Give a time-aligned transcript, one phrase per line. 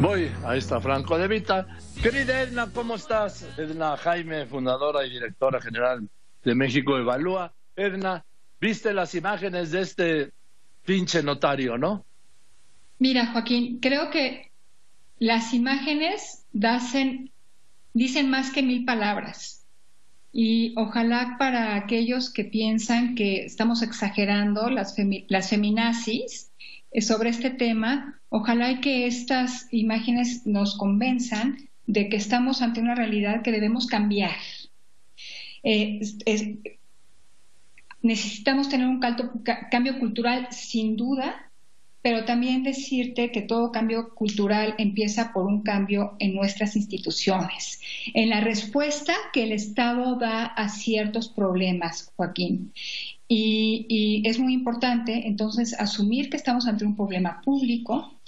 [0.00, 1.66] Voy a esta Franco de Vita.
[2.02, 3.46] Querida Edna, ¿cómo estás?
[3.56, 6.06] Edna Jaime, fundadora y directora general
[6.44, 7.54] de México Evalúa.
[7.76, 8.24] Edna,
[8.60, 10.32] ¿viste las imágenes de este
[10.84, 12.04] pinche notario, no?
[12.98, 14.50] Mira, Joaquín, creo que
[15.18, 19.64] las imágenes dicen más que mil palabras.
[20.30, 24.94] Y ojalá para aquellos que piensan que estamos exagerando las,
[25.28, 26.50] las feminazis
[27.00, 33.42] sobre este tema, ojalá que estas imágenes nos convenzan de que estamos ante una realidad
[33.42, 34.36] que debemos cambiar.
[35.62, 36.00] Eh,
[38.02, 41.50] necesitamos tener un cambio cultural sin duda,
[42.02, 47.80] pero también decirte que todo cambio cultural empieza por un cambio en nuestras instituciones,
[48.12, 52.72] en la respuesta que el Estado da a ciertos problemas, Joaquín.
[53.34, 58.20] Y, es muy importante entonces asumir que estamos ante un problema público,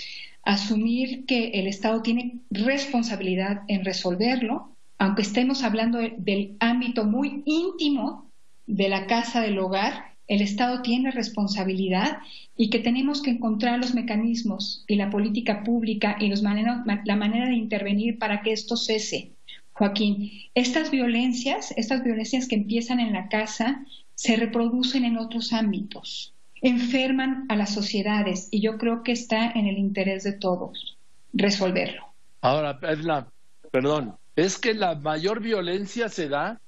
[0.43, 8.31] asumir que el Estado tiene responsabilidad en resolverlo, aunque estemos hablando del ámbito muy íntimo
[8.67, 12.17] de la casa del hogar, el Estado tiene responsabilidad
[12.57, 17.47] y que tenemos que encontrar los mecanismos y la política pública y los la manera
[17.47, 19.33] de intervenir para que esto cese.
[19.73, 26.35] Joaquín, estas violencias, estas violencias que empiezan en la casa, se reproducen en otros ámbitos,
[26.63, 30.97] enferman a las sociedades y yo creo que está en el interés de todos
[31.33, 32.07] resolverlo.
[32.41, 33.27] Ahora, Edna,
[33.71, 36.61] perdón, es que la mayor violencia se da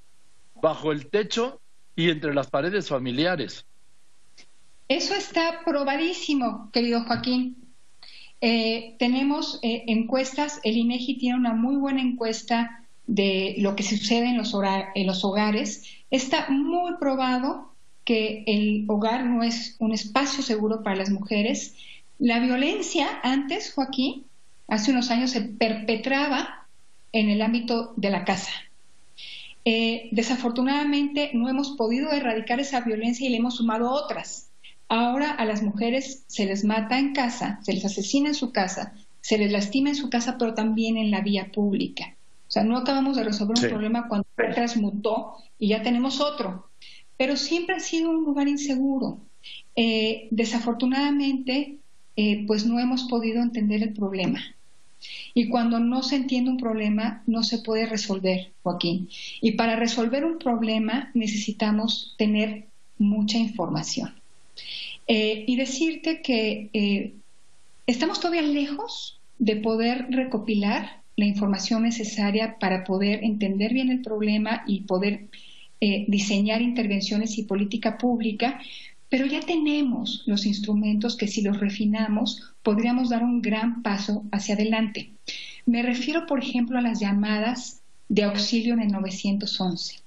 [0.61, 1.61] bajo el techo
[1.95, 3.65] y entre las paredes familiares.
[4.89, 7.57] Eso está probadísimo, querido Joaquín.
[8.41, 14.27] Eh, tenemos eh, encuestas, el INEGI tiene una muy buena encuesta de lo que sucede
[14.27, 14.55] en los,
[14.95, 15.85] en los hogares.
[16.11, 17.73] Está muy probado
[18.05, 21.75] que el hogar no es un espacio seguro para las mujeres.
[22.19, 24.25] La violencia antes, Joaquín,
[24.69, 26.67] hace unos años se perpetraba
[27.13, 28.51] en el ámbito de la casa.
[29.65, 34.51] Eh, desafortunadamente no hemos podido erradicar esa violencia y le hemos sumado otras.
[34.89, 38.95] Ahora a las mujeres se les mata en casa, se les asesina en su casa,
[39.21, 42.16] se les lastima en su casa, pero también en la vía pública.
[42.57, 46.71] O sea, no acabamos de resolver un problema cuando se transmutó y ya tenemos otro.
[47.19, 49.21] Pero siempre ha sido un lugar inseguro.
[49.75, 51.77] Eh, desafortunadamente,
[52.17, 54.41] eh, pues no hemos podido entender el problema.
[55.35, 59.11] Y cuando no se entiende un problema, no se puede resolver, Joaquín.
[59.43, 64.15] Y para resolver un problema necesitamos tener mucha información.
[65.07, 67.13] Eh, y decirte que eh,
[67.87, 74.63] estamos todavía lejos de poder recopilar la información necesaria para poder entender bien el problema
[74.67, 75.29] y poder
[75.81, 78.61] eh, diseñar intervenciones y política pública,
[79.09, 84.55] pero ya tenemos los instrumentos que si los refinamos podríamos dar un gran paso hacia
[84.55, 85.13] adelante.
[85.65, 90.01] Me refiero, por ejemplo, a las llamadas de auxilio en el 911.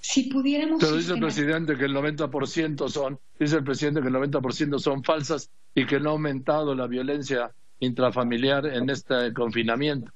[0.00, 0.80] Si pudiéramos...
[0.80, 5.02] Pero dice el presidente que el 90% son, dice el presidente que el 90% son
[5.02, 10.12] falsas y que no ha aumentado la violencia intrafamiliar en este confinamiento.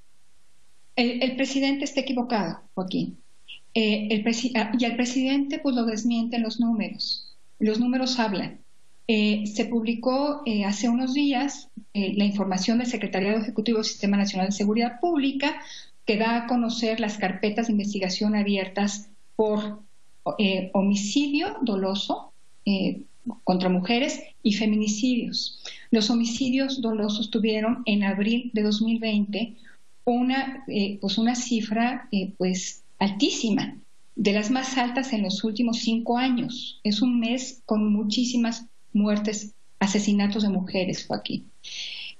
[0.99, 3.19] El, presidente está equivocado, Joaquín.
[3.73, 4.25] Eh, el
[4.57, 7.37] ah, y al presidente pues lo desmienten los números.
[7.61, 8.59] Los números hablan.
[9.07, 14.17] Eh, se publicó eh, hace unos días eh, la información del Secretariado Ejecutivo del Sistema
[14.17, 15.63] Nacional de Seguridad Pública
[16.05, 19.83] que da a conocer las carpetas de investigación abiertas por
[20.75, 22.35] homicidio doloso
[23.45, 25.63] contra mujeres y feminicidios.
[25.91, 29.57] Los homicidios dolosos tuvieron en abril de 2020
[30.13, 30.65] una,
[31.01, 33.79] pues una cifra pues altísima,
[34.19, 36.81] de las más altas en los últimos cinco años.
[36.83, 41.51] Es un mes con muchísimas muertes, asesinatos de mujeres, Joaquín.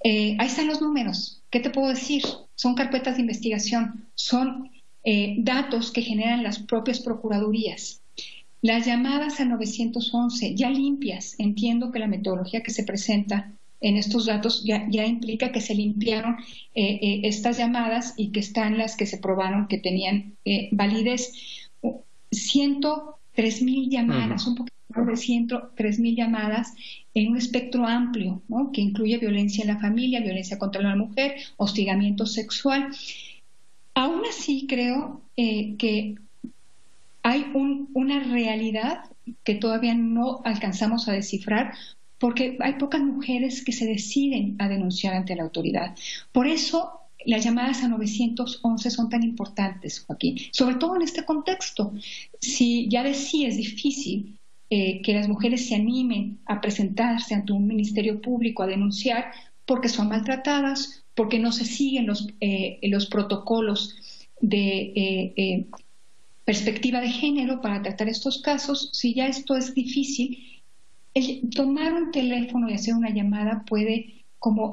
[0.05, 1.43] Eh, ahí están los números.
[1.51, 2.23] ¿Qué te puedo decir?
[2.55, 4.71] Son carpetas de investigación, son
[5.03, 8.01] eh, datos que generan las propias procuradurías.
[8.63, 14.27] Las llamadas a 911, ya limpias, entiendo que la metodología que se presenta en estos
[14.27, 16.37] datos ya, implica que se limpiaron
[16.75, 20.37] eh, estas llamadas y que están las que se probaron que tenían
[20.73, 21.33] validez.
[22.31, 26.75] 103 mil llamadas, un poquito de 103 llamadas
[27.15, 28.43] en un espectro amplio,
[28.73, 32.89] que incluye violencia en la familia, violencia contra la mujer, hostigamiento sexual.
[33.95, 36.17] Aún así, creo eh, que
[37.23, 39.05] hay una realidad
[39.45, 41.75] que todavía no alcanzamos a descifrar
[42.19, 45.95] porque hay pocas mujeres que se deciden a denunciar ante la autoridad.
[46.33, 51.93] Por eso las llamadas a 911 son tan importantes, Joaquín, sobre todo en este contexto.
[52.41, 54.39] Si ya decía es difícil
[54.71, 59.33] eh, que las mujeres se animen a presentarse ante un ministerio público a denunciar,
[59.65, 63.97] porque son maltratadas, porque no se siguen los, eh, los protocolos
[64.41, 64.93] de
[65.37, 65.67] eh,
[66.45, 70.58] perspectiva de género para tratar estos casos, si ya esto es difícil,
[71.55, 74.73] tomar un teléfono y hacer una llamada puede como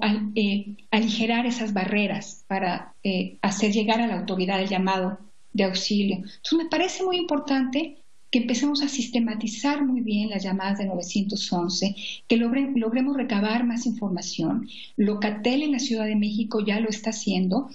[0.91, 2.93] aligerar esas barreras para
[3.41, 5.17] hacer llegar a la autoridad el llamado
[5.53, 6.17] de auxilio.
[6.17, 7.97] Entonces me parece muy importante
[8.35, 11.95] que empecemos a sistematizar muy bien las llamadas de 911,
[12.27, 14.67] que logremos recabar más información.
[14.97, 17.69] Locatel en la Ciudad de México ya lo está haciendo.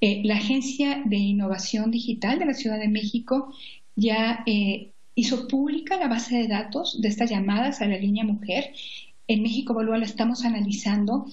[0.00, 3.52] Eh, la Agencia de Innovación Digital de la Ciudad de México
[3.94, 8.72] ya eh, hizo pública la base de datos de estas llamadas a la línea mujer.
[9.26, 11.26] En México Evalúa la estamos analizando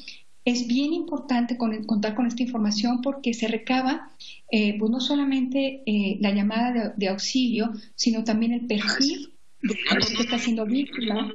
[0.45, 4.09] es bien importante contar con esta información porque se recaba
[4.51, 10.23] eh, pues no solamente eh, la llamada de, auxilio, sino también el perfil de que
[10.23, 11.31] está siendo víctima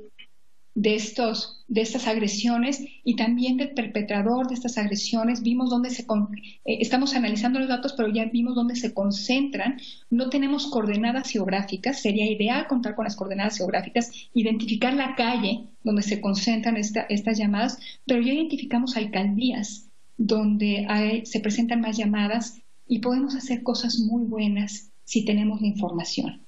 [0.78, 5.42] de, estos, de estas agresiones y también del perpetrador de estas agresiones.
[5.42, 9.80] Vimos dónde se, eh, estamos analizando los datos, pero ya vimos dónde se concentran.
[10.08, 16.02] No tenemos coordenadas geográficas, sería ideal contar con las coordenadas geográficas, identificar la calle donde
[16.02, 23.34] se concentran estas llamadas, pero ya identificamos alcaldías donde se presentan más llamadas y podemos
[23.34, 26.42] hacer cosas muy buenas si tenemos la información.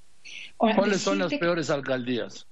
[0.56, 2.46] ¿Cuáles son las peores alcaldías?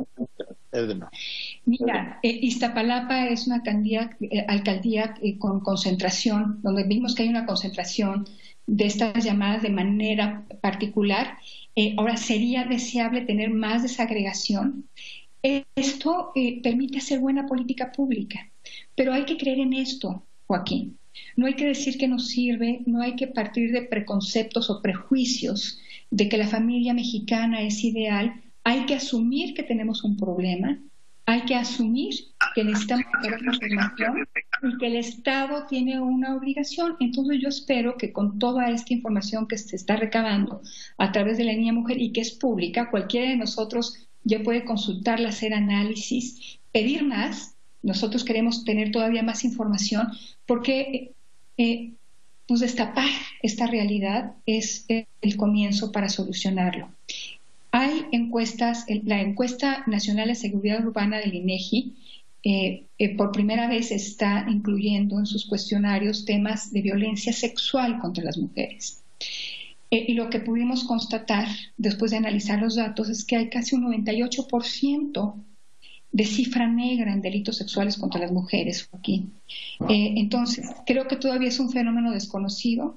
[1.65, 7.29] Mira, eh, Iztapalapa es una alcaldía, eh, alcaldía eh, con concentración, donde vimos que hay
[7.31, 8.26] una concentración
[8.67, 11.38] de estas llamadas de manera particular.
[11.97, 14.88] ahora, sería deseable tener más desagregación.
[15.76, 16.32] Esto
[16.62, 18.50] permite hacer buena política pública,
[18.97, 20.99] pero hay que creer en esto, Joaquín.
[21.37, 25.79] No hay que decir que nos sirve, no hay que partir de preconceptos o prejuicios
[26.11, 30.78] de que la familia mexicana es ideal hay que asumir que tenemos un problema,
[31.26, 32.14] hay que asumir
[32.55, 34.26] que necesitamos información
[34.62, 36.96] y que el Estado tiene una obligación.
[37.00, 40.62] Entonces yo espero que con toda esta información que se está recabando
[40.96, 44.64] a través de la línea mujer y que es pública, cualquiera de nosotros ya puede
[44.64, 47.54] consultarla, hacer análisis, pedir más.
[47.82, 50.08] Nosotros queremos tener todavía más información
[50.46, 51.12] porque
[51.58, 51.93] eh,
[52.46, 53.11] pues destapar
[53.43, 56.90] esta realidad es el comienzo para solucionarlo.
[57.70, 61.94] Hay encuestas, la encuesta nacional de seguridad urbana del INEGI
[62.44, 68.25] eh, eh, por primera vez está incluyendo en sus cuestionarios temas de violencia sexual contra
[68.25, 69.03] las mujeres.
[69.91, 73.75] Eh, y lo que pudimos constatar después de analizar los datos es que hay casi
[73.75, 75.35] un 98%
[76.11, 79.35] de cifra negra en delitos sexuales contra las mujeres, Joaquín.
[79.88, 82.97] entonces, creo que todavía es un fenómeno desconocido.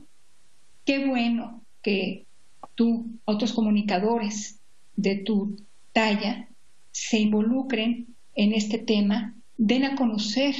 [0.85, 2.25] Qué bueno que
[2.75, 4.60] tú, otros comunicadores,
[4.95, 5.57] de tu
[5.93, 6.47] talla
[6.91, 10.55] se involucren en este tema, den a conocer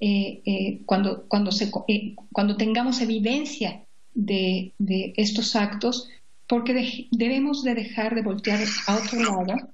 [0.00, 3.84] eh, eh, cuando, cuando, se, eh, cuando tengamos evidencia
[4.14, 4.72] de,
[5.16, 6.08] estos actos,
[6.46, 9.70] porque debemos de dejar de voltear a otro lado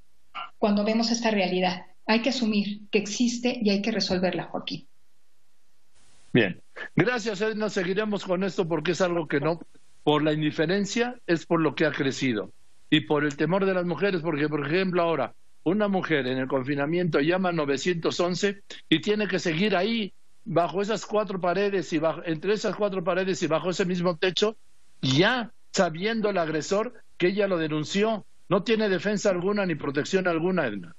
[0.58, 1.86] cuando vemos esta realidad.
[2.06, 4.86] Hay que asumir que existe y hay que resolverla, Joaquín.
[6.32, 6.60] Bien,
[6.94, 9.60] gracias Edna, seguiremos con esto porque es algo que no,
[10.04, 12.52] por la indiferencia, es por lo que ha crecido
[12.90, 16.48] y por el temor de las mujeres, porque por ejemplo ahora una mujer en el
[16.48, 20.12] confinamiento llama 911 y tiene que seguir ahí
[20.44, 24.56] bajo esas cuatro paredes y bajo, entre esas cuatro paredes y bajo ese mismo techo,
[25.02, 30.66] ya sabiendo el agresor que ella lo denunció, no tiene defensa alguna ni protección alguna,
[30.66, 30.96] Edna.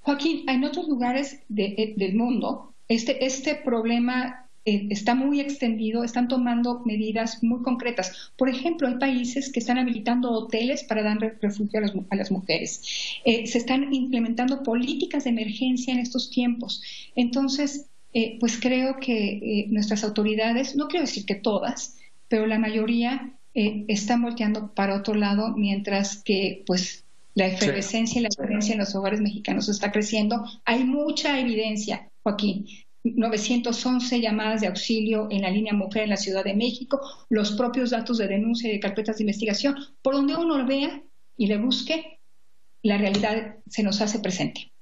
[0.00, 6.28] Joaquín, en otros lugares de, del mundo, este, este problema eh, está muy extendido, están
[6.28, 8.32] tomando medidas muy concretas.
[8.36, 12.82] Por ejemplo, hay países que están habilitando hoteles para dar refugio a las, mujeres.
[13.24, 16.82] Eh, se están implementando políticas de emergencia en estos tiempos.
[17.16, 21.96] Entonces, eh, pues creo que nuestras autoridades, no quiero decir que todas,
[22.28, 28.28] pero la mayoría están volteando para otro lado, mientras que pues la efervescencia y la
[28.38, 30.44] violencia en los hogares mexicanos está creciendo.
[30.64, 32.66] Hay mucha evidencia, Joaquín,
[33.02, 37.90] 911 llamadas de auxilio en la línea mujer en la Ciudad de México, los propios
[37.90, 41.02] datos de denuncia y de carpetas de investigación, por donde uno lo vea
[41.36, 42.18] y le busque,
[42.82, 44.72] la realidad se nos hace presente.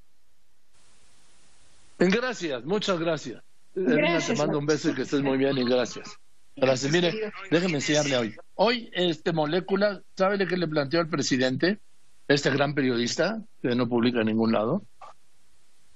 [1.98, 3.42] Gracias, muchas gracias.
[3.74, 6.18] Te mando un beso y que estés muy bien y gracias.
[6.56, 6.92] Gracias.
[6.92, 8.34] Mire, déjeme enseñarle hoy.
[8.54, 11.78] Hoy, este molécula, ¿sabe qué le planteó al presidente?
[12.26, 14.82] Este gran periodista, que no publica en ningún lado